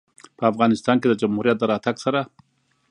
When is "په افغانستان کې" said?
0.37-1.07